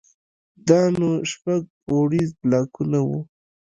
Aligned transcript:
دا 0.67 0.81
نو 0.99 1.09
شپږ 1.31 1.61
پوړيز 1.85 2.29
بلاکونه 2.41 2.99
وو. 3.07 3.19